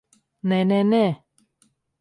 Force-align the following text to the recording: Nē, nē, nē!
Nē, 0.53 0.59
nē, 0.71 0.81
nē! 0.95 1.03